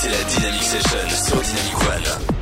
[0.00, 2.41] C'est la Dynamic Session sur Dynamic One.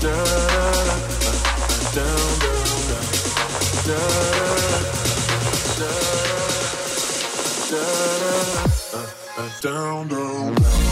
[0.00, 0.24] down,
[9.62, 10.85] down, down.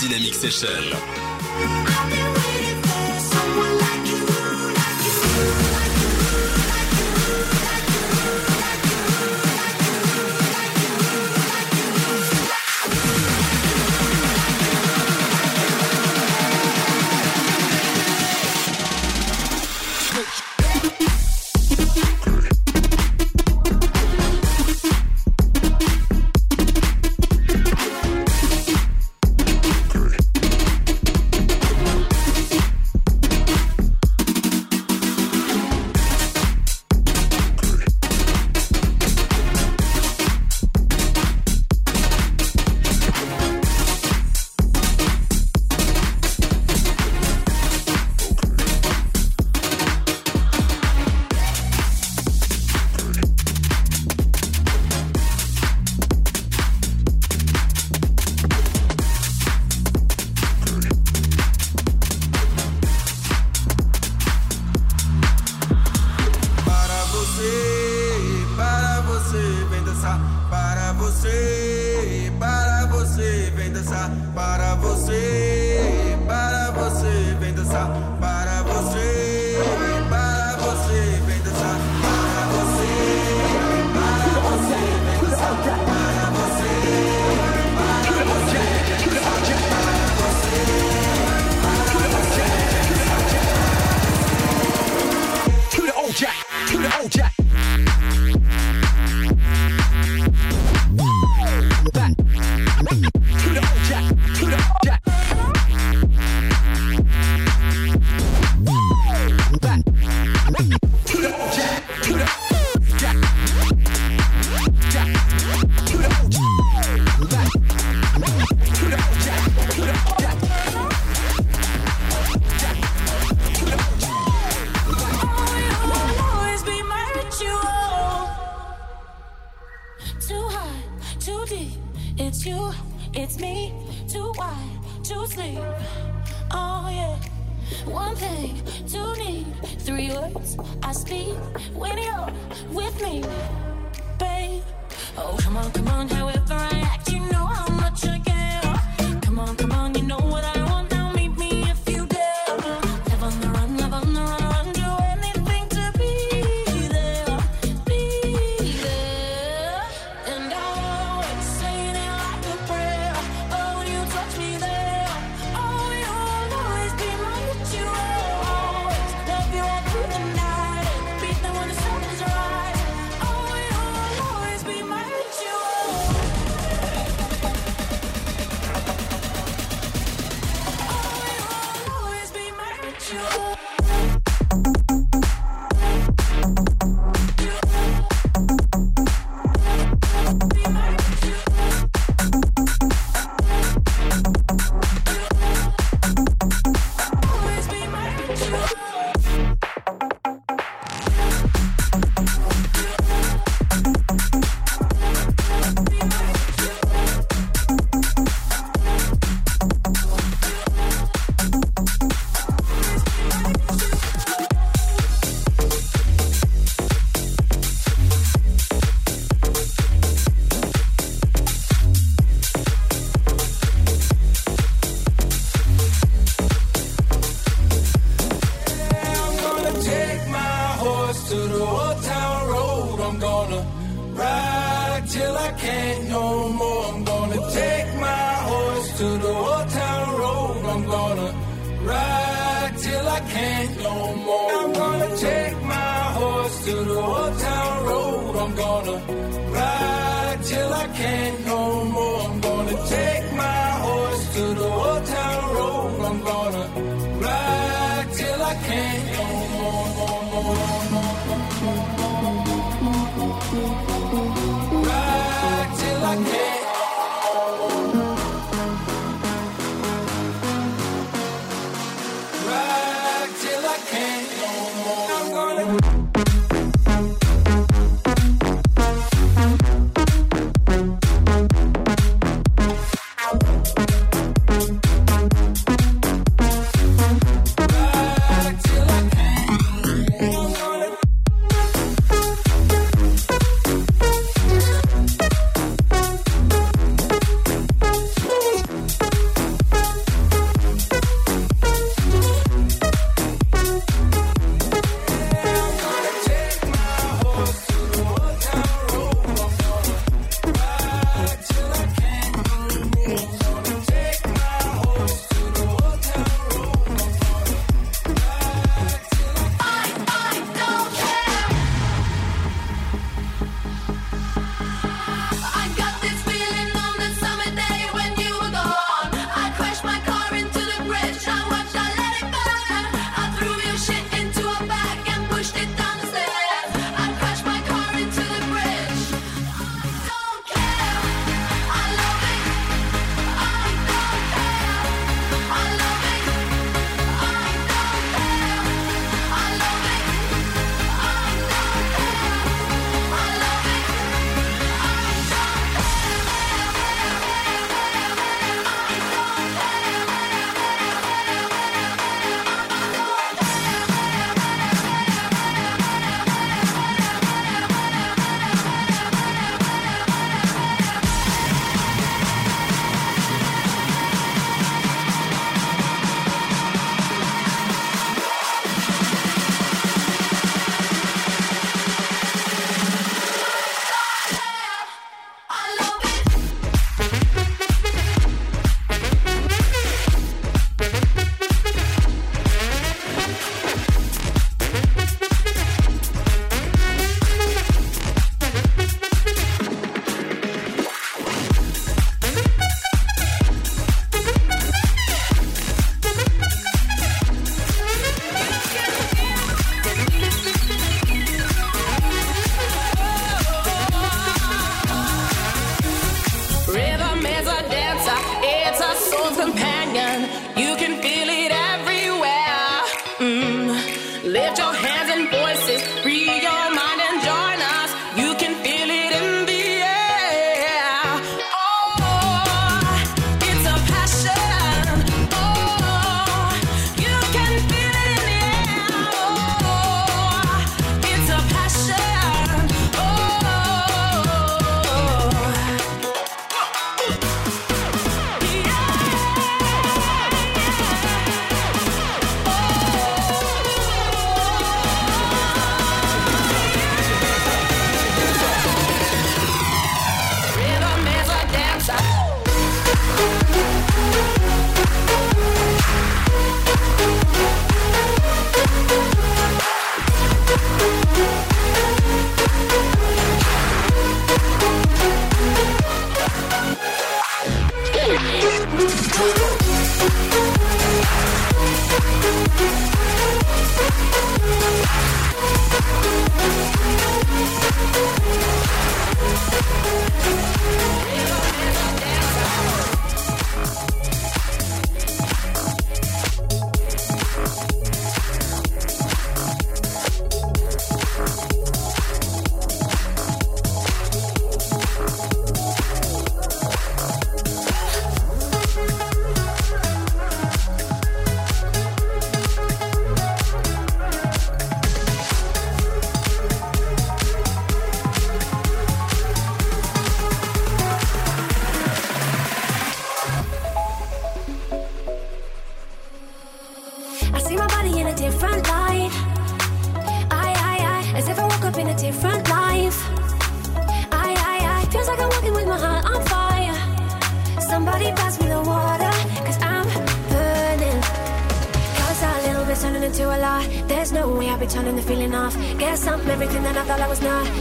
[0.00, 1.19] Dynamic Session.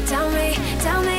[0.07, 1.18] Tell me, tell me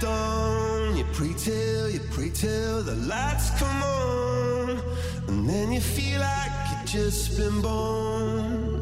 [0.00, 0.96] dawn.
[0.96, 4.80] You pray till, you pray till the lights come on.
[5.28, 8.77] And then you feel like you've just been born.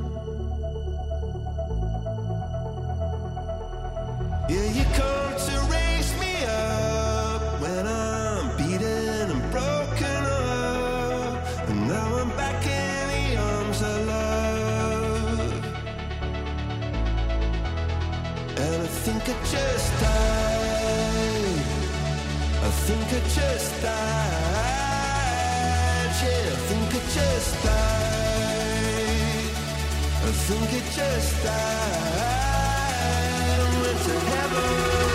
[30.47, 31.53] think it just died.
[33.83, 35.06] Went to heaven.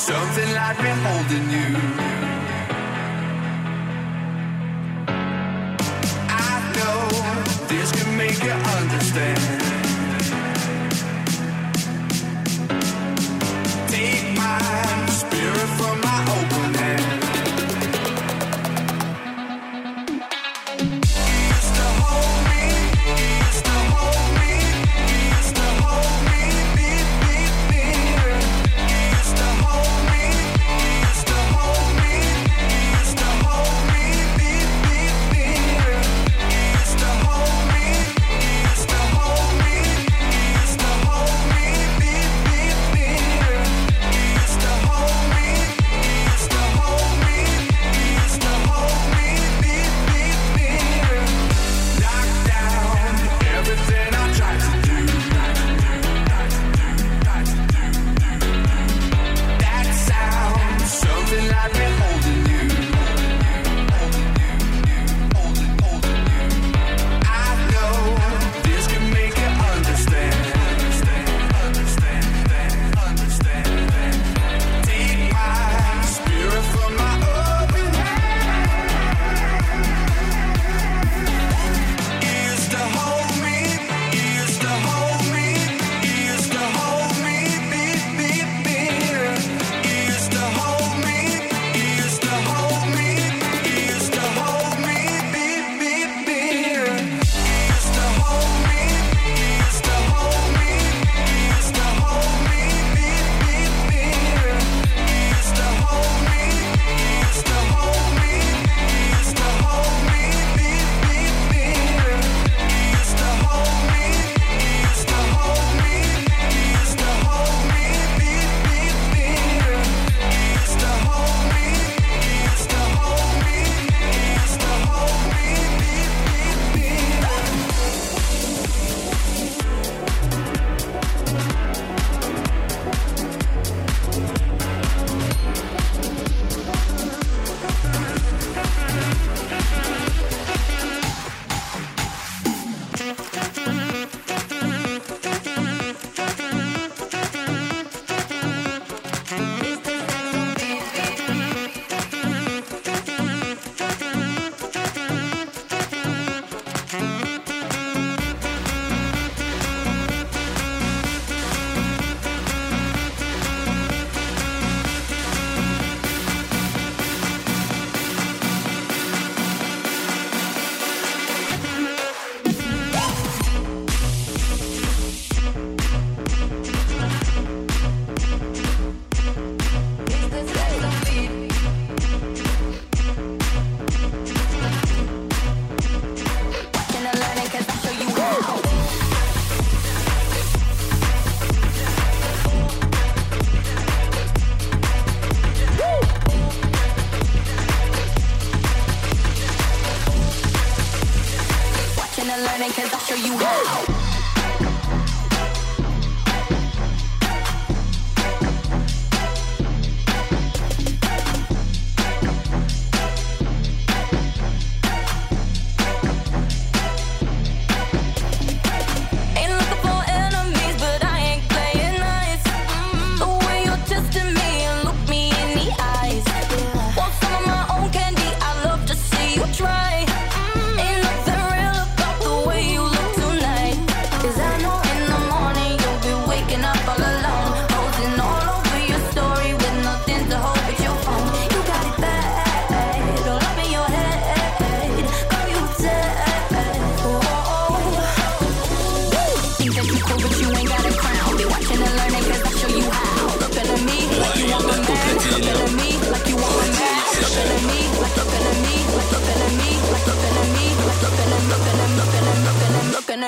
[0.00, 1.76] Something like been holding you.
[6.16, 9.49] I know this can make you understand.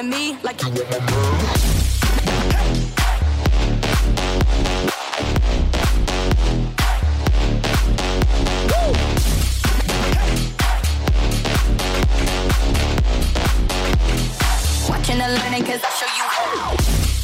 [0.02, 1.62] and me like you and me.
[15.22, 17.21] learning cause I show you how.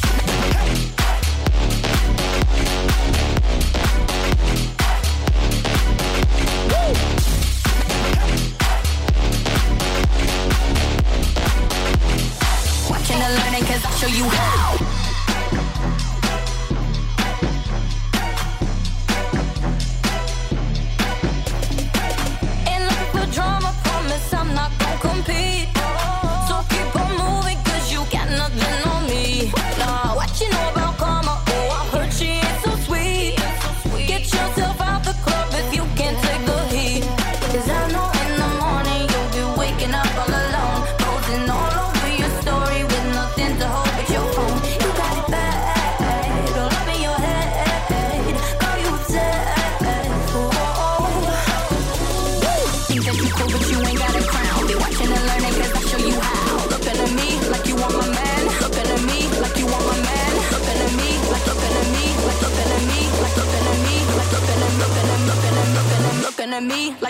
[14.19, 14.58] you have.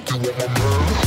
[0.07, 0.98] like I.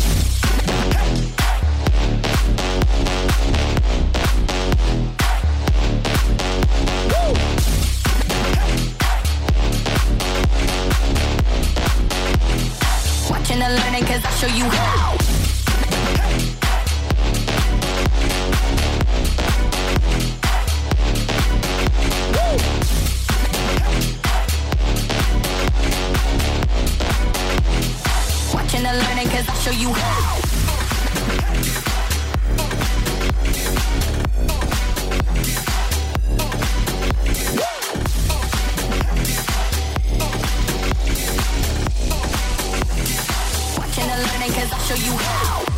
[44.97, 45.72] show you how.